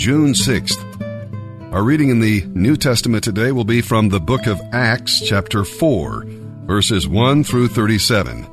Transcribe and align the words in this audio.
June 0.00 0.32
6th. 0.32 1.74
Our 1.74 1.82
reading 1.82 2.08
in 2.08 2.20
the 2.20 2.46
New 2.54 2.74
Testament 2.74 3.22
today 3.22 3.52
will 3.52 3.66
be 3.66 3.82
from 3.82 4.08
the 4.08 4.18
book 4.18 4.46
of 4.46 4.58
Acts, 4.72 5.20
chapter 5.20 5.62
4, 5.62 6.24
verses 6.64 7.06
1 7.06 7.44
through 7.44 7.68
37. 7.68 8.46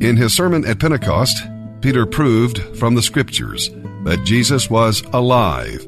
In 0.00 0.16
his 0.16 0.34
sermon 0.34 0.66
at 0.66 0.80
Pentecost, 0.80 1.40
Peter 1.80 2.06
proved 2.06 2.58
from 2.76 2.96
the 2.96 3.02
scriptures 3.02 3.70
that 4.02 4.24
Jesus 4.24 4.68
was 4.68 5.04
alive, 5.12 5.86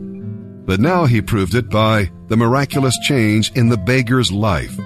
but 0.67 0.79
now 0.79 1.07
he 1.07 1.21
proved 1.21 1.57
it 1.57 1.69
by 1.69 2.09
the 2.29 2.37
miraculous 2.37 2.97
change 3.03 3.51
in 3.57 3.71
the 3.71 3.77
beggar's 3.77 4.31
life. 4.31 4.77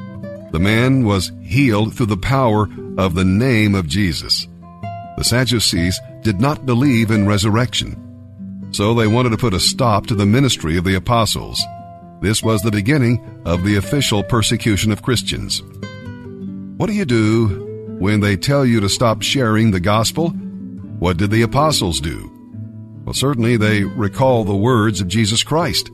The 0.50 0.61
man 0.61 1.05
was 1.05 1.30
healed 1.43 1.95
through 1.95 2.07
the 2.07 2.16
power 2.16 2.71
of 2.96 3.14
the 3.14 3.27
name 3.27 3.75
of 3.75 3.87
Jesus. 3.87 4.48
The 5.18 5.25
Sadducees 5.25 6.00
did 6.23 6.41
not 6.41 6.64
believe 6.64 7.10
in 7.10 7.29
resurrection, 7.29 8.07
so 8.73 8.95
they 8.95 9.06
wanted 9.06 9.30
to 9.30 9.37
put 9.37 9.55
a 9.55 9.60
stop 9.60 10.06
to 10.06 10.15
the 10.15 10.27
ministry 10.27 10.77
of 10.77 10.84
the 10.84 10.95
apostles. 10.95 11.62
This 12.20 12.42
was 12.42 12.62
the 12.62 12.70
beginning 12.70 13.43
of 13.45 13.65
the 13.65 13.77
official 13.77 14.23
persecution 14.23 14.93
of 14.93 15.02
Christians. 15.02 15.62
What 16.77 16.87
do 16.87 16.93
you 16.93 17.05
do 17.05 17.96
when 17.98 18.20
they 18.20 18.37
tell 18.37 18.65
you 18.65 18.80
to 18.80 18.88
stop 18.88 19.23
sharing 19.23 19.70
the 19.70 19.80
gospel? 19.80 20.30
What 20.98 21.16
did 21.16 21.30
the 21.30 21.43
apostles 21.43 22.01
do? 22.01 22.30
Well, 23.05 23.15
certainly 23.15 23.56
they 23.56 23.84
recall 23.84 24.45
the 24.45 24.55
words 24.55 25.01
of 25.01 25.09
Jesus 25.09 25.43
Christ 25.43 25.91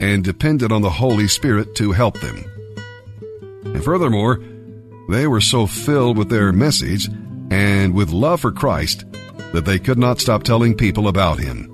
and 0.00 0.22
depended 0.22 0.72
on 0.72 0.82
the 0.82 0.90
Holy 0.90 1.28
Spirit 1.28 1.74
to 1.76 1.92
help 1.92 2.20
them. 2.20 2.44
And 3.64 3.82
furthermore, 3.82 4.42
they 5.08 5.26
were 5.26 5.40
so 5.40 5.66
filled 5.66 6.18
with 6.18 6.28
their 6.28 6.52
message 6.52 7.08
and 7.50 7.94
with 7.94 8.10
love 8.10 8.40
for 8.40 8.52
Christ 8.52 9.04
that 9.52 9.64
they 9.64 9.78
could 9.78 9.98
not 9.98 10.20
stop 10.20 10.42
telling 10.42 10.74
people 10.76 11.08
about 11.08 11.38
Him. 11.38 11.71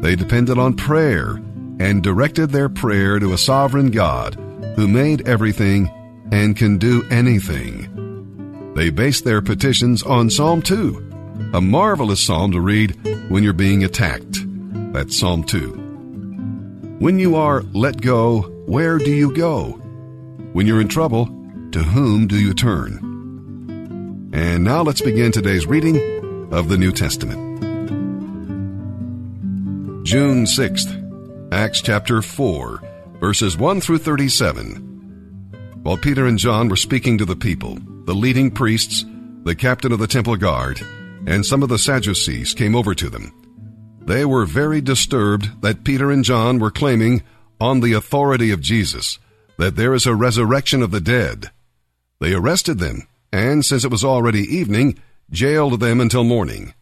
They 0.00 0.16
depended 0.16 0.58
on 0.58 0.74
prayer 0.74 1.40
and 1.80 2.02
directed 2.02 2.50
their 2.50 2.68
prayer 2.68 3.18
to 3.18 3.32
a 3.32 3.38
sovereign 3.38 3.90
God 3.90 4.34
who 4.76 4.86
made 4.86 5.26
everything 5.28 5.88
and 6.30 6.56
can 6.56 6.78
do 6.78 7.06
anything. 7.10 8.72
They 8.74 8.90
based 8.90 9.24
their 9.24 9.42
petitions 9.42 10.02
on 10.02 10.30
Psalm 10.30 10.62
2, 10.62 11.50
a 11.54 11.60
marvelous 11.60 12.22
psalm 12.22 12.52
to 12.52 12.60
read 12.60 12.96
when 13.28 13.42
you're 13.42 13.52
being 13.52 13.82
attacked. 13.82 14.38
That's 14.92 15.18
Psalm 15.18 15.42
2. 15.42 16.96
When 17.00 17.18
you 17.18 17.36
are 17.36 17.62
let 17.72 18.00
go, 18.00 18.42
where 18.66 18.98
do 18.98 19.10
you 19.10 19.34
go? 19.34 19.72
When 20.52 20.66
you're 20.66 20.80
in 20.80 20.88
trouble, 20.88 21.26
to 21.72 21.82
whom 21.82 22.26
do 22.26 22.38
you 22.38 22.54
turn? 22.54 22.98
And 24.32 24.64
now 24.64 24.82
let's 24.82 25.00
begin 25.00 25.32
today's 25.32 25.66
reading 25.66 26.52
of 26.52 26.68
the 26.68 26.78
New 26.78 26.92
Testament. 26.92 27.47
June 30.08 30.44
6th, 30.46 31.52
Acts 31.52 31.82
chapter 31.82 32.22
4, 32.22 32.82
verses 33.20 33.58
1 33.58 33.82
through 33.82 33.98
37. 33.98 35.80
While 35.82 35.98
Peter 35.98 36.24
and 36.24 36.38
John 36.38 36.70
were 36.70 36.76
speaking 36.76 37.18
to 37.18 37.26
the 37.26 37.36
people, 37.36 37.76
the 38.06 38.14
leading 38.14 38.50
priests, 38.50 39.04
the 39.44 39.54
captain 39.54 39.92
of 39.92 39.98
the 39.98 40.06
temple 40.06 40.36
guard, 40.36 40.80
and 41.26 41.44
some 41.44 41.62
of 41.62 41.68
the 41.68 41.76
Sadducees 41.76 42.54
came 42.54 42.74
over 42.74 42.94
to 42.94 43.10
them. 43.10 43.34
They 44.00 44.24
were 44.24 44.46
very 44.46 44.80
disturbed 44.80 45.60
that 45.60 45.84
Peter 45.84 46.10
and 46.10 46.24
John 46.24 46.58
were 46.58 46.70
claiming, 46.70 47.22
on 47.60 47.80
the 47.80 47.92
authority 47.92 48.50
of 48.50 48.62
Jesus, 48.62 49.18
that 49.58 49.76
there 49.76 49.92
is 49.92 50.06
a 50.06 50.14
resurrection 50.14 50.82
of 50.82 50.90
the 50.90 51.02
dead. 51.02 51.50
They 52.18 52.32
arrested 52.32 52.78
them, 52.78 53.06
and 53.30 53.62
since 53.62 53.84
it 53.84 53.90
was 53.90 54.06
already 54.06 54.44
evening, 54.44 54.98
jailed 55.30 55.80
them 55.80 56.00
until 56.00 56.24
morning. 56.24 56.72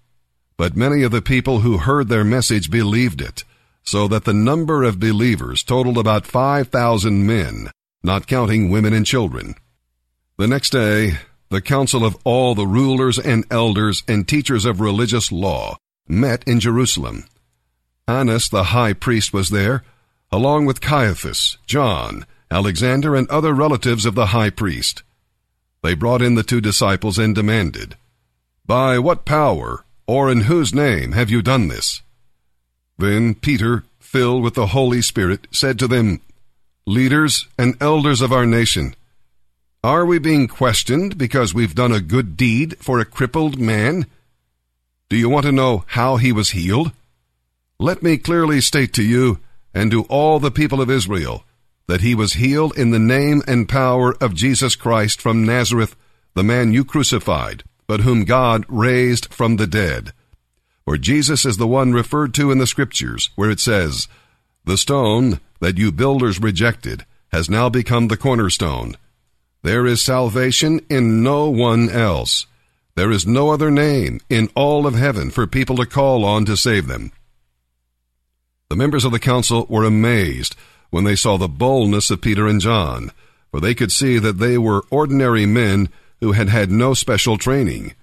But 0.57 0.77
many 0.77 1.03
of 1.03 1.12
the 1.12 1.23
people 1.23 1.61
who 1.61 1.79
heard 1.79 2.09
their 2.09 2.25
message 2.25 2.71
believed 2.71 3.21
it, 3.21 3.45
so 3.83 4.09
that 4.09 4.25
the 4.25 4.33
number 4.33 4.83
of 4.83 4.98
believers 4.98 5.63
totaled 5.63 5.98
about 5.98 6.27
5,000 6.27 7.27
men, 7.27 7.70
not 8.03 8.27
counting 8.27 8.70
women 8.70 8.92
and 8.92 9.07
children. 9.07 9.55
The 10.39 10.48
next 10.48 10.70
day, 10.70 11.19
the 11.51 11.61
council 11.61 12.05
of 12.05 12.17
all 12.25 12.55
the 12.55 12.67
rulers 12.67 13.19
and 13.19 13.45
elders 13.51 14.03
and 14.08 14.27
teachers 14.27 14.64
of 14.64 14.80
religious 14.80 15.30
law 15.30 15.77
met 16.08 16.42
in 16.47 16.61
Jerusalem. 16.61 17.25
Annas 18.09 18.48
the 18.48 18.64
high 18.64 18.92
priest 18.92 19.33
was 19.33 19.51
there, 19.51 19.85
along 20.30 20.67
with 20.67 20.80
Caiaphas, 20.80 21.57
John, 21.67 22.27
Alexander, 22.51 23.14
and 23.14 23.29
other 23.30 23.55
relatives 23.55 24.05
of 24.05 24.14
the 24.14 24.27
high 24.27 24.51
priest. 24.51 25.03
They 25.83 25.95
brought 25.95 26.23
in 26.23 26.35
the 26.35 26.42
two 26.42 26.61
disciples 26.61 27.19
and 27.19 27.35
demanded, 27.35 27.97
By 28.67 28.98
what 28.98 29.25
power, 29.25 29.85
or 30.06 30.30
in 30.30 30.42
whose 30.42 30.74
name, 30.74 31.12
have 31.12 31.30
you 31.30 31.42
done 31.42 31.68
this? 31.68 32.02
Then 32.98 33.34
Peter, 33.34 33.84
filled 33.98 34.42
with 34.42 34.55
the 34.55 34.68
Holy 34.68 35.02
Spirit, 35.02 35.46
said 35.50 35.78
to 35.78 35.89
them, 35.89 36.20
Leaders 36.86 37.48
and 37.58 37.77
elders 37.80 38.20
of 38.20 38.33
our 38.33 38.46
nation, 38.46 38.94
are 39.83 40.06
we 40.06 40.18
being 40.18 40.48
questioned 40.48 41.18
because 41.18 41.55
we've 41.55 41.74
done 41.74 41.92
a 41.92 42.00
good 42.00 42.36
deed 42.36 42.77
for 42.78 42.98
a 42.98 43.05
crippled 43.05 43.58
man? 43.58 44.06
Do 45.08 45.17
you 45.17 45.28
want 45.28 45.46
to 45.46 45.52
know 45.52 45.84
how 45.86 46.17
he 46.17 46.33
was 46.33 46.50
healed? 46.50 46.92
Let 47.78 48.02
me 48.02 48.17
clearly 48.17 48.61
state 48.61 48.92
to 48.94 49.02
you 49.02 49.38
and 49.74 49.90
to 49.90 50.05
all 50.05 50.40
the 50.40 50.50
people 50.50 50.80
of 50.80 50.90
Israel 50.90 51.44
that 51.86 52.00
he 52.00 52.14
was 52.14 52.34
healed 52.34 52.77
in 52.77 52.90
the 52.90 52.98
name 52.98 53.42
and 53.46 53.68
power 53.68 54.14
of 54.20 54.34
Jesus 54.34 54.74
Christ 54.74 55.20
from 55.20 55.44
Nazareth, 55.44 55.94
the 56.34 56.42
man 56.42 56.73
you 56.73 56.84
crucified, 56.84 57.62
but 57.86 58.01
whom 58.01 58.24
God 58.24 58.64
raised 58.69 59.33
from 59.33 59.57
the 59.57 59.67
dead. 59.67 60.13
For 60.85 60.97
Jesus 60.97 61.45
is 61.45 61.57
the 61.57 61.67
one 61.67 61.92
referred 61.92 62.35
to 62.35 62.51
in 62.51 62.58
the 62.58 62.67
Scriptures, 62.67 63.30
where 63.35 63.51
it 63.51 63.61
says, 63.61 64.08
The 64.64 64.79
stone 64.79 65.41
that 65.61 65.79
you 65.79 65.91
builders 65.92 66.41
rejected 66.41 67.05
has 67.33 67.51
now 67.51 67.69
become 67.69 68.08
the 68.08 68.17
cornerstone. 68.17 68.97
There 69.63 69.86
is 69.86 70.05
salvation 70.05 70.80
in 70.89 71.23
no 71.23 71.51
one 71.51 71.89
else. 71.89 72.47
There 72.95 73.11
is 73.11 73.27
no 73.27 73.51
other 73.51 73.70
name 73.70 74.20
in 74.30 74.48
all 74.55 74.86
of 74.86 74.95
heaven 74.95 75.30
for 75.30 75.47
people 75.47 75.77
to 75.77 75.86
call 75.86 76.24
on 76.24 76.45
to 76.47 76.57
save 76.57 76.86
them. 76.86 77.13
The 78.68 78.77
members 78.77 79.05
of 79.05 79.13
the 79.13 79.18
council 79.18 79.67
were 79.68 79.85
amazed 79.85 80.57
when 80.91 81.05
they 81.05 81.17
saw 81.17 81.36
the 81.36 81.48
boldness 81.48 82.11
of 82.11 82.20
Peter 82.20 82.47
and 82.47 82.61
John, 82.61 83.13
for 83.51 83.61
they 83.61 83.74
could 83.74 83.92
see 83.92 84.18
that 84.18 84.39
they 84.39 84.57
were 84.57 84.85
ordinary 84.91 85.47
men 85.47 85.89
who 86.21 86.33
had 86.33 86.49
had 86.49 86.71
no 86.71 86.95
special 86.95 87.39
training. 87.39 87.95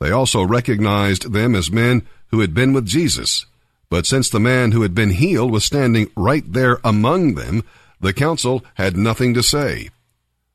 They 0.00 0.10
also 0.10 0.42
recognized 0.42 1.32
them 1.32 1.54
as 1.54 1.70
men 1.70 2.06
who 2.28 2.40
had 2.40 2.54
been 2.54 2.72
with 2.72 2.86
Jesus. 2.86 3.46
But 3.90 4.06
since 4.06 4.28
the 4.28 4.40
man 4.40 4.72
who 4.72 4.82
had 4.82 4.94
been 4.94 5.10
healed 5.10 5.50
was 5.50 5.64
standing 5.64 6.10
right 6.16 6.44
there 6.50 6.78
among 6.84 7.34
them, 7.34 7.64
the 8.00 8.12
council 8.12 8.64
had 8.74 8.96
nothing 8.96 9.34
to 9.34 9.42
say. 9.42 9.90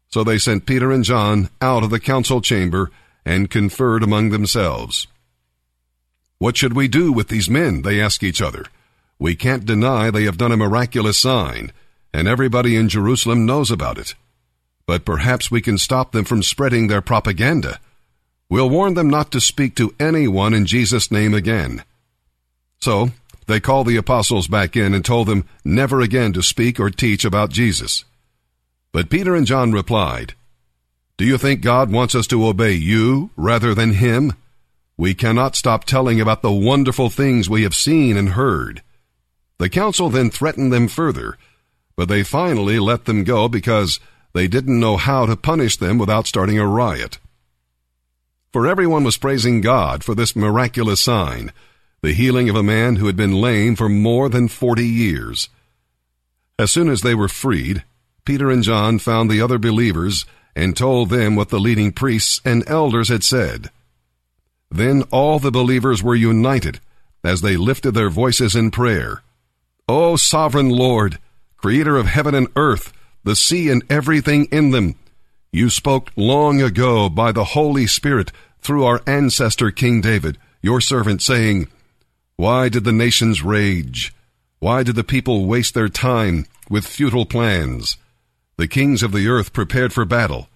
So 0.10 0.24
they 0.24 0.38
sent 0.38 0.66
Peter 0.66 0.92
and 0.92 1.04
John 1.04 1.50
out 1.62 1.84
of 1.84 1.90
the 1.90 2.00
council 2.00 2.42
chamber 2.42 2.92
and 3.26 3.50
conferred 3.50 4.04
among 4.04 4.30
themselves. 4.30 5.08
What 6.38 6.58
should 6.58 6.74
we 6.74 6.88
do 6.88 7.12
with 7.12 7.30
these 7.30 7.50
men? 7.50 7.82
They 7.82 8.00
asked 8.00 8.24
each 8.24 8.42
other. 8.42 8.66
We 9.18 9.36
can't 9.36 9.66
deny 9.66 10.12
they 10.12 10.26
have 10.26 10.38
done 10.38 10.52
a 10.52 10.58
miraculous 10.58 11.18
sign, 11.18 11.72
and 12.14 12.28
everybody 12.28 12.76
in 12.76 12.90
Jerusalem 12.90 13.46
knows 13.46 13.72
about 13.72 13.98
it. 13.98 14.16
But 14.86 15.06
perhaps 15.06 15.50
we 15.50 15.62
can 15.62 15.78
stop 15.78 16.12
them 16.12 16.26
from 16.26 16.44
spreading 16.44 16.88
their 16.88 17.02
propaganda. 17.02 17.80
We'll 18.50 18.70
warn 18.70 18.94
them 18.94 19.10
not 19.10 19.32
to 19.32 19.42
speak 19.42 19.76
to 19.76 19.96
anyone 20.00 20.54
in 20.54 20.66
Jesus' 20.66 21.12
name 21.12 21.34
again. 21.34 21.84
So, 22.80 23.12
they 23.48 23.60
called 23.60 23.88
the 23.88 23.98
apostles 23.98 24.48
back 24.48 24.76
in 24.76 24.94
and 24.94 25.04
told 25.04 25.28
them 25.28 25.46
never 25.64 26.02
again 26.02 26.34
to 26.34 26.44
speak 26.44 26.80
or 26.80 26.90
teach 26.90 27.26
about 27.26 27.50
Jesus. 27.50 28.04
But 28.92 29.10
Peter 29.10 29.36
and 29.36 29.48
John 29.48 29.72
replied, 29.72 30.34
Do 31.18 31.26
you 31.26 31.38
think 31.38 31.62
God 31.62 31.92
wants 31.92 32.14
us 32.14 32.28
to 32.28 32.46
obey 32.46 32.74
you 32.74 33.32
rather 33.36 33.74
than 33.74 33.94
Him? 33.94 34.34
We 34.98 35.14
cannot 35.14 35.56
stop 35.56 35.86
telling 35.86 36.22
about 36.22 36.42
the 36.42 36.52
wonderful 36.52 37.10
things 37.10 37.50
we 37.50 37.64
have 37.64 37.74
seen 37.74 38.16
and 38.16 38.30
heard. 38.30 38.84
The 39.58 39.70
council 39.70 40.10
then 40.10 40.30
threatened 40.30 40.72
them 40.72 40.88
further, 40.88 41.38
but 41.96 42.08
they 42.08 42.24
finally 42.24 42.80
let 42.80 43.06
them 43.06 43.24
go 43.24 43.48
because 43.48 44.00
they 44.34 44.48
didn't 44.48 44.80
know 44.80 44.98
how 44.98 45.26
to 45.26 45.36
punish 45.36 45.78
them 45.78 45.98
without 45.98 46.28
starting 46.28 46.60
a 46.60 46.68
riot. 46.68 47.20
For 48.52 48.68
everyone 48.68 49.04
was 49.04 49.18
praising 49.18 49.62
God 49.62 50.04
for 50.04 50.14
this 50.14 50.36
miraculous 50.36 51.02
sign, 51.02 51.52
the 52.02 52.14
healing 52.14 52.50
of 52.50 52.56
a 52.56 52.64
man 52.64 52.98
who 52.98 53.08
had 53.08 53.16
been 53.16 53.42
lame 53.42 53.76
for 53.76 53.90
more 53.90 54.30
than 54.30 54.48
forty 54.48 54.88
years. 54.88 55.50
As 56.60 56.70
soon 56.70 56.90
as 56.90 57.02
they 57.02 57.16
were 57.16 57.28
freed, 57.28 57.84
Peter 58.26 58.52
and 58.52 58.64
John 58.64 59.00
found 59.00 59.30
the 59.30 59.42
other 59.42 59.58
believers 59.58 60.26
and 60.56 60.78
told 60.78 61.10
them 61.10 61.36
what 61.36 61.50
the 61.50 61.60
leading 61.60 61.92
priests 61.92 62.40
and 62.46 62.64
elders 62.68 63.10
had 63.10 63.24
said. 63.24 63.72
Then 64.70 65.04
all 65.12 65.40
the 65.40 65.52
believers 65.52 66.04
were 66.04 66.16
united 66.16 66.80
as 67.24 67.42
they 67.42 67.58
lifted 67.58 67.92
their 67.92 68.10
voices 68.10 68.56
in 68.56 68.70
prayer. 68.70 69.24
O 69.88 70.16
sovereign 70.16 70.70
Lord, 70.70 71.20
creator 71.58 71.98
of 71.98 72.06
heaven 72.06 72.36
and 72.36 72.48
earth, 72.56 72.94
the 73.24 73.36
sea 73.36 73.70
and 73.70 73.84
everything 73.90 74.46
in 74.46 74.72
them, 74.72 74.96
you 75.52 75.70
spoke 75.70 76.12
long 76.16 76.62
ago 76.62 77.10
by 77.10 77.32
the 77.32 77.44
Holy 77.44 77.86
Spirit 77.86 78.32
through 78.60 78.86
our 78.86 79.02
ancestor 79.06 79.70
King 79.72 80.02
David, 80.02 80.38
your 80.62 80.82
servant, 80.82 81.22
saying, 81.22 81.68
Why 82.38 82.70
did 82.70 82.86
the 82.86 82.92
nations 82.92 83.44
rage? 83.44 84.14
Why 84.60 84.84
did 84.84 84.96
the 84.96 85.04
people 85.04 85.46
waste 85.46 85.74
their 85.74 85.90
time 85.90 86.48
with 86.70 86.88
futile 86.88 87.26
plans? 87.26 87.98
The 88.58 88.68
kings 88.68 89.04
of 89.04 89.12
the 89.12 89.28
earth 89.28 89.54
prepared 89.54 89.94
for 89.94 90.06
battle. 90.06 90.48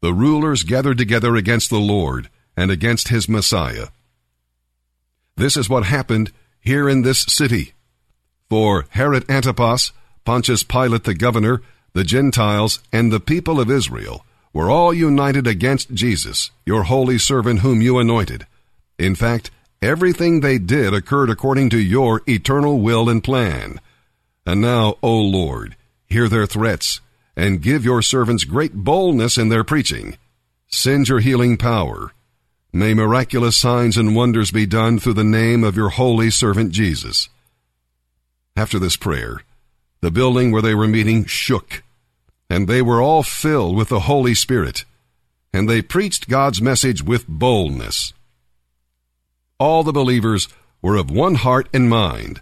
The 0.00 0.12
rulers 0.12 0.62
gathered 0.62 0.98
together 0.98 1.34
against 1.34 1.70
the 1.70 1.78
Lord 1.78 2.28
and 2.56 2.70
against 2.70 3.08
his 3.08 3.28
Messiah. 3.28 3.88
This 5.36 5.56
is 5.56 5.68
what 5.68 5.84
happened 5.84 6.30
here 6.60 6.88
in 6.88 7.02
this 7.02 7.22
city. 7.22 7.72
For 8.48 8.86
Herod 8.90 9.28
Antipas, 9.30 9.92
Pontius 10.24 10.62
Pilate 10.62 11.04
the 11.04 11.14
governor, 11.14 11.62
the 11.92 12.04
Gentiles, 12.04 12.80
and 12.92 13.12
the 13.12 13.20
people 13.20 13.60
of 13.60 13.70
Israel 13.70 14.24
were 14.52 14.70
all 14.70 14.92
united 14.94 15.46
against 15.46 15.92
Jesus, 15.92 16.50
your 16.64 16.84
holy 16.84 17.18
servant 17.18 17.60
whom 17.60 17.82
you 17.82 17.98
anointed. 17.98 18.46
In 18.98 19.14
fact, 19.14 19.50
everything 19.80 20.40
they 20.40 20.58
did 20.58 20.94
occurred 20.94 21.30
according 21.30 21.70
to 21.70 21.78
your 21.78 22.22
eternal 22.26 22.80
will 22.80 23.08
and 23.08 23.22
plan. 23.22 23.80
And 24.46 24.60
now, 24.60 24.96
O 25.02 25.20
Lord, 25.20 25.76
hear 26.06 26.28
their 26.28 26.46
threats, 26.46 27.00
and 27.36 27.62
give 27.62 27.84
your 27.84 28.02
servants 28.02 28.44
great 28.44 28.74
boldness 28.74 29.38
in 29.38 29.48
their 29.48 29.64
preaching. 29.64 30.16
Send 30.66 31.08
your 31.08 31.20
healing 31.20 31.56
power. 31.56 32.12
May 32.72 32.94
miraculous 32.94 33.56
signs 33.56 33.96
and 33.96 34.16
wonders 34.16 34.50
be 34.50 34.66
done 34.66 34.98
through 34.98 35.14
the 35.14 35.24
name 35.24 35.64
of 35.64 35.76
your 35.76 35.90
holy 35.90 36.30
servant 36.30 36.72
Jesus. 36.72 37.28
After 38.56 38.78
this 38.78 38.96
prayer, 38.96 39.42
the 40.00 40.10
building 40.10 40.52
where 40.52 40.62
they 40.62 40.74
were 40.74 40.88
meeting 40.88 41.24
shook, 41.24 41.82
and 42.48 42.68
they 42.68 42.82
were 42.82 43.02
all 43.02 43.22
filled 43.22 43.76
with 43.76 43.88
the 43.88 44.00
Holy 44.00 44.34
Spirit, 44.34 44.84
and 45.52 45.68
they 45.68 45.82
preached 45.82 46.28
God's 46.28 46.62
message 46.62 47.02
with 47.02 47.26
boldness. 47.28 48.12
All 49.58 49.82
the 49.82 49.92
believers 49.92 50.48
were 50.80 50.96
of 50.96 51.10
one 51.10 51.34
heart 51.34 51.68
and 51.72 51.90
mind, 51.90 52.40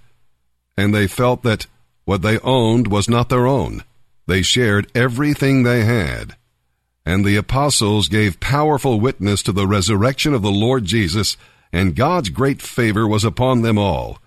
and 0.77 0.95
they 0.95 1.07
felt 1.07 1.43
that 1.43 1.67
what 2.05 2.23
they 2.23 2.39
owned 2.41 2.89
was 2.89 3.09
not 3.09 3.29
their 3.29 3.47
own. 3.47 3.83
They 4.27 4.43
shared 4.43 4.91
everything 4.95 5.63
they 5.63 5.85
had. 5.85 6.37
And 7.05 7.25
the 7.25 7.37
apostles 7.37 8.09
gave 8.09 8.41
powerful 8.41 9.01
witness 9.01 9.43
to 9.45 9.53
the 9.53 9.67
resurrection 9.67 10.35
of 10.35 10.43
the 10.43 10.51
Lord 10.51 10.85
Jesus, 10.85 11.37
and 11.73 11.97
God's 11.97 12.29
great 12.29 12.61
favor 12.61 13.07
was 13.07 13.25
upon 13.25 13.63
them 13.63 13.79
all. 13.79 14.19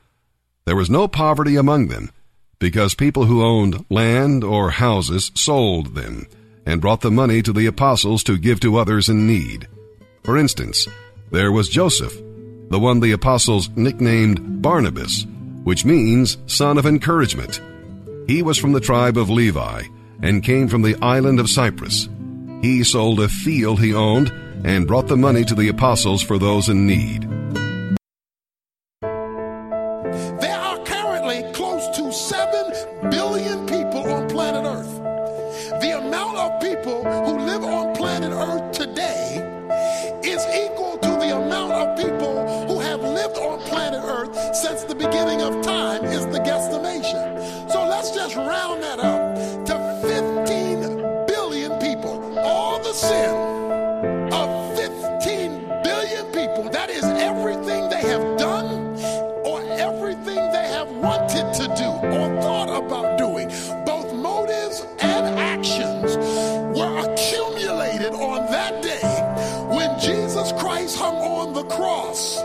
There 0.66 0.76
was 0.76 0.90
no 0.90 1.08
poverty 1.08 1.56
among 1.56 1.88
them, 1.88 2.12
because 2.60 2.94
people 2.94 3.26
who 3.26 3.44
owned 3.44 3.86
land 3.90 4.44
or 4.44 4.70
houses 4.70 5.32
sold 5.34 5.96
them 5.96 6.28
and 6.66 6.82
brought 6.82 7.02
the 7.02 7.12
money 7.12 7.42
to 7.42 7.54
the 7.54 7.66
apostles 7.66 8.24
to 8.24 8.38
give 8.38 8.60
to 8.60 8.78
others 8.78 9.10
in 9.10 9.26
need. 9.26 9.68
For 10.24 10.38
instance, 10.38 10.88
there 11.32 11.52
was 11.52 11.70
Joseph, 11.70 12.14
the 12.70 12.80
one 12.80 13.00
the 13.00 13.14
apostles 13.14 13.70
nicknamed 13.76 14.62
Barnabas, 14.62 15.26
which 15.64 15.86
means 15.86 16.38
son 16.46 16.78
of 16.78 16.86
encouragement. 16.86 17.62
He 18.28 18.44
was 18.44 18.58
from 18.58 18.74
the 18.74 18.82
tribe 18.82 19.18
of 19.18 19.30
Levi 19.30 19.84
and 20.22 20.44
came 20.44 20.68
from 20.68 20.82
the 20.82 20.98
island 21.02 21.40
of 21.40 21.50
Cyprus. 21.50 22.10
He 22.62 22.84
sold 22.84 23.22
a 23.22 23.30
field 23.30 23.80
he 23.80 23.94
owned 23.94 24.32
and 24.66 24.86
brought 24.88 25.08
the 25.08 25.18
money 25.18 25.46
to 25.46 25.56
the 25.56 25.70
apostles 25.70 26.22
for 26.22 26.38
those 26.38 26.68
in 26.68 26.86
need. 26.86 27.39
Actions, 65.60 66.16
were 66.78 67.00
accumulated 67.00 68.14
on 68.14 68.50
that 68.50 68.82
day 68.82 69.76
when 69.76 70.00
Jesus 70.00 70.54
Christ 70.54 70.98
hung 70.98 71.16
on 71.16 71.54
the 71.54 71.64
cross. 71.64 72.42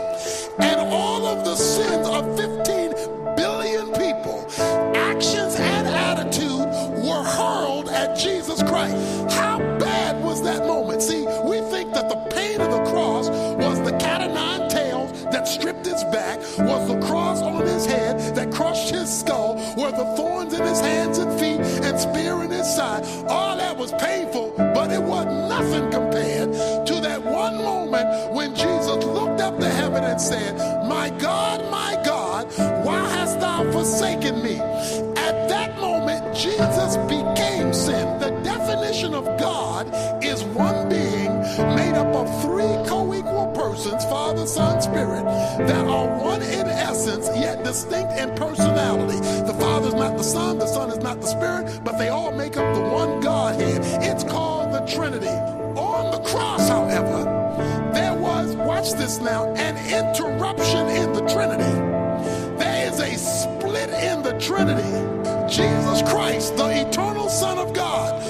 And 0.59 0.81
all 0.93 1.25
of 1.25 1.45
the 1.45 1.55
sins 1.55 2.07
of 2.07 2.37
15 2.37 3.35
billion 3.35 3.85
people, 3.93 4.45
actions 4.95 5.55
and 5.55 5.87
attitude, 5.87 6.67
were 7.07 7.23
hurled 7.23 7.87
at 7.89 8.17
Jesus 8.17 8.61
Christ. 8.63 8.95
How 9.33 9.59
bad 9.79 10.21
was 10.21 10.43
that 10.43 10.65
moment? 10.65 11.01
See, 11.01 11.25
we 11.45 11.61
think 11.71 11.93
that 11.93 12.09
the 12.09 12.19
pain 12.35 12.59
of 12.59 12.69
the 12.69 12.83
cross 12.91 13.29
was 13.29 13.81
the 13.89 13.97
cat 13.97 14.21
o' 14.27 14.33
nine 14.33 14.69
tails 14.69 15.11
that 15.31 15.47
stripped 15.47 15.85
his 15.85 16.03
back, 16.05 16.41
said, 30.19 30.55
My 30.87 31.09
God, 31.19 31.69
my 31.71 32.01
God, 32.05 32.47
why 32.85 32.99
hast 33.09 33.39
thou 33.39 33.69
forsaken 33.71 34.41
me? 34.43 34.59
At 34.59 35.49
that 35.49 35.79
moment, 35.79 36.35
Jesus 36.35 36.97
became 37.07 37.73
sin. 37.73 38.19
The 38.19 38.31
definition 38.43 39.13
of 39.13 39.25
God 39.39 39.87
is 40.23 40.43
one 40.43 40.89
being 40.89 41.31
made 41.75 41.95
up 41.95 42.13
of 42.15 42.41
three 42.41 42.75
co 42.87 43.13
equal 43.13 43.51
persons, 43.55 44.03
Father, 44.05 44.45
Son, 44.45 44.81
Spirit, 44.81 45.25
that 45.67 45.85
are 45.85 46.07
one 46.23 46.41
in 46.41 46.67
essence, 46.67 47.27
yet 47.35 47.63
distinct 47.63 48.13
in 48.13 48.33
personality. 48.35 49.19
The 49.45 49.53
Father 49.59 49.87
is 49.89 49.93
not 49.93 50.17
the 50.17 50.23
Son, 50.23 50.59
the 50.59 50.67
Son 50.67 50.89
is 50.89 50.99
not 50.99 51.21
the 51.21 51.27
Spirit, 51.27 51.81
but 51.83 51.97
they 51.97 52.09
watch 58.85 58.97
this 58.99 59.19
now, 59.19 59.51
an 59.55 59.77
interruption 59.87 60.87
in 60.89 61.11
the 61.13 61.21
Trinity. 61.21 61.63
There 62.57 62.87
is 62.87 62.99
a 62.99 63.17
split 63.17 63.89
in 63.89 64.21
the 64.21 64.37
Trinity. 64.39 64.83
Jesus 65.49 66.01
Christ, 66.03 66.55
the 66.55 66.87
eternal 66.87 67.29
Son 67.29 67.57
of 67.57 67.73
God, 67.73 68.21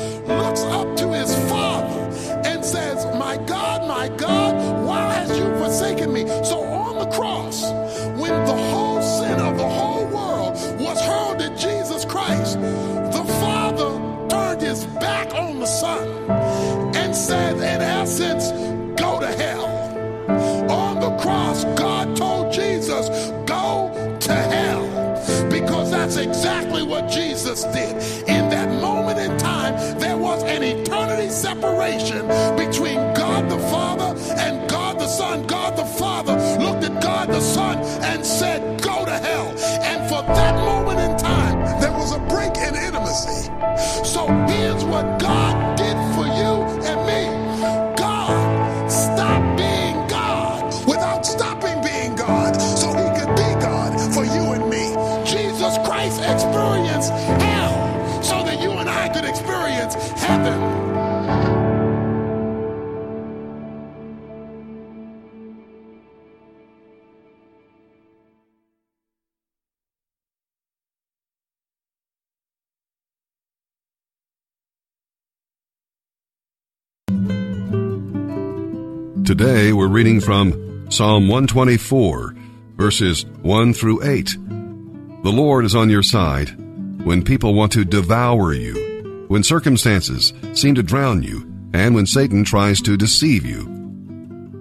Jesus 27.45 27.63
did. 27.65 27.95
In 28.27 28.49
that 28.49 28.67
moment 28.81 29.19
in 29.19 29.37
time, 29.37 29.75
there 29.99 30.17
was 30.17 30.41
an 30.45 30.63
eternity 30.63 31.29
separation 31.29 32.27
experienced 56.95 57.43
hell 57.43 58.23
so 58.23 58.43
that 58.43 58.61
you 58.61 58.71
and 58.71 58.89
I 58.89 59.09
could 59.09 59.25
experience 59.25 59.95
heaven. 59.95 60.85
Today 79.25 79.73
we're 79.73 79.87
reading 79.87 80.21
from 80.21 80.91
Psalm 80.91 81.27
124, 81.27 82.35
verses 82.77 83.25
1 83.41 83.73
through 83.73 84.03
8. 84.03 84.37
The 85.23 85.31
Lord 85.31 85.65
is 85.65 85.75
on 85.75 85.89
your 85.89 86.03
side 86.03 86.64
when 87.05 87.23
people 87.23 87.53
want 87.53 87.71
to 87.71 87.85
devour 87.85 88.51
you, 88.51 89.25
when 89.27 89.43
circumstances 89.43 90.33
seem 90.53 90.73
to 90.73 90.81
drown 90.81 91.21
you, 91.21 91.47
and 91.71 91.93
when 91.93 92.07
Satan 92.07 92.43
tries 92.43 92.81
to 92.81 92.97
deceive 92.97 93.45
you. 93.45 93.71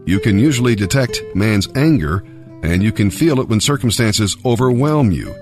You 0.04 0.20
can 0.20 0.38
usually 0.38 0.74
detect 0.74 1.22
man's 1.34 1.68
anger, 1.74 2.22
and 2.62 2.82
you 2.82 2.92
can 2.92 3.10
feel 3.10 3.40
it 3.40 3.48
when 3.48 3.60
circumstances 3.60 4.36
overwhelm 4.44 5.10
you. 5.10 5.34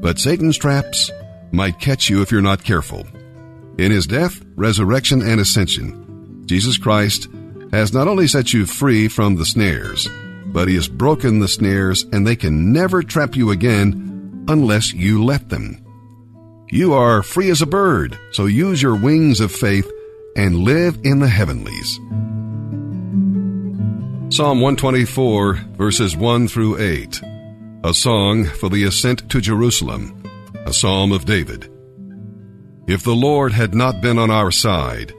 But 0.00 0.20
Satan's 0.20 0.56
traps 0.56 1.10
might 1.50 1.80
catch 1.80 2.08
you 2.08 2.22
if 2.22 2.30
you're 2.30 2.40
not 2.40 2.62
careful. 2.62 3.04
In 3.76 3.90
his 3.90 4.06
death, 4.06 4.40
resurrection, 4.54 5.22
and 5.22 5.40
ascension, 5.40 6.44
Jesus 6.46 6.78
Christ 6.78 7.28
has 7.72 7.92
not 7.92 8.06
only 8.06 8.28
set 8.28 8.52
you 8.52 8.64
free 8.64 9.08
from 9.08 9.34
the 9.34 9.46
snares, 9.46 10.08
but 10.46 10.68
he 10.68 10.76
has 10.76 10.86
broken 10.86 11.40
the 11.40 11.48
snares 11.48 12.04
and 12.12 12.24
they 12.24 12.36
can 12.36 12.72
never 12.72 13.02
trap 13.02 13.34
you 13.34 13.50
again 13.50 14.44
unless 14.46 14.92
you 14.92 15.24
let 15.24 15.48
them. 15.48 15.83
You 16.70 16.94
are 16.94 17.22
free 17.22 17.50
as 17.50 17.60
a 17.60 17.66
bird, 17.66 18.18
so 18.32 18.46
use 18.46 18.80
your 18.80 18.96
wings 18.96 19.40
of 19.40 19.52
faith 19.52 19.90
and 20.34 20.58
live 20.58 20.98
in 21.04 21.20
the 21.20 21.28
heavenlies. 21.28 22.00
Psalm 24.34 24.60
124, 24.60 25.54
verses 25.76 26.16
1 26.16 26.48
through 26.48 26.80
8. 26.80 27.20
A 27.84 27.92
song 27.92 28.46
for 28.46 28.70
the 28.70 28.84
ascent 28.84 29.28
to 29.30 29.40
Jerusalem. 29.42 30.22
A 30.66 30.72
psalm 30.72 31.12
of 31.12 31.26
David. 31.26 31.70
If 32.88 33.02
the 33.02 33.14
Lord 33.14 33.52
had 33.52 33.74
not 33.74 34.00
been 34.00 34.18
on 34.18 34.30
our 34.30 34.50
side, 34.50 35.12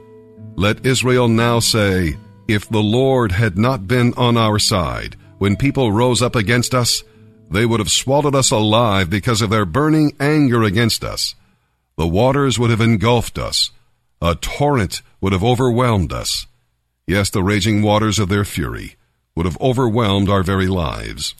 let 0.56 0.84
Israel 0.84 1.28
now 1.28 1.60
say, 1.60 2.16
If 2.48 2.68
the 2.68 2.82
Lord 2.82 3.30
had 3.30 3.56
not 3.56 3.86
been 3.86 4.12
on 4.14 4.36
our 4.36 4.58
side, 4.58 5.16
when 5.38 5.56
people 5.56 5.92
rose 5.92 6.22
up 6.22 6.34
against 6.34 6.74
us, 6.74 7.04
they 7.50 7.66
would 7.66 7.80
have 7.80 7.90
swallowed 7.90 8.34
us 8.34 8.50
alive 8.50 9.08
because 9.08 9.40
of 9.40 9.50
their 9.50 9.64
burning 9.64 10.14
anger 10.18 10.62
against 10.62 11.04
us. 11.04 11.34
The 11.96 12.06
waters 12.06 12.58
would 12.58 12.70
have 12.70 12.80
engulfed 12.80 13.38
us. 13.38 13.70
A 14.20 14.34
torrent 14.34 15.02
would 15.20 15.32
have 15.32 15.44
overwhelmed 15.44 16.12
us. 16.12 16.46
Yes, 17.06 17.30
the 17.30 17.42
raging 17.42 17.82
waters 17.82 18.18
of 18.18 18.28
their 18.28 18.44
fury 18.44 18.96
would 19.34 19.46
have 19.46 19.60
overwhelmed 19.60 20.28
our 20.28 20.42
very 20.42 20.66
lives. 20.66 21.34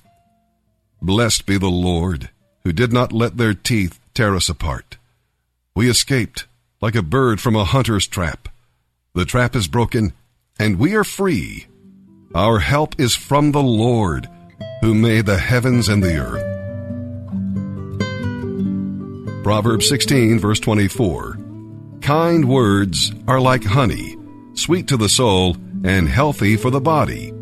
Blessed 1.02 1.46
be 1.46 1.58
the 1.58 1.68
Lord, 1.68 2.30
who 2.64 2.72
did 2.72 2.92
not 2.92 3.12
let 3.12 3.36
their 3.36 3.54
teeth 3.54 3.98
tear 4.14 4.34
us 4.34 4.48
apart. 4.48 4.96
We 5.75 5.90
escaped 5.90 6.46
like 6.80 6.94
a 6.94 7.02
bird 7.02 7.40
from 7.40 7.56
a 7.56 7.64
hunter's 7.64 8.06
trap. 8.06 8.48
The 9.14 9.25
trap 9.25 9.56
is 9.56 9.66
broken, 9.66 10.12
and 10.58 10.78
we 10.78 10.94
are 10.94 11.04
free. 11.04 11.66
Our 12.34 12.60
help 12.60 13.00
is 13.00 13.14
from 13.14 13.52
the 13.52 13.62
Lord, 13.62 14.28
who 14.87 14.95
made 14.95 15.26
the 15.26 15.37
heavens 15.37 15.88
and 15.88 16.00
the 16.00 16.16
earth. 16.16 16.47
Proverbs 19.43 19.88
16, 19.88 20.38
verse 20.38 20.61
24. 20.61 21.37
Kind 22.02 22.49
words 22.49 23.12
are 23.26 23.40
like 23.40 23.64
honey, 23.64 24.16
sweet 24.55 24.87
to 24.87 24.97
the 24.97 25.09
soul 25.09 25.57
and 25.83 26.09
healthy 26.09 26.57
for 26.57 26.71
the 26.71 26.81
body. 26.81 27.33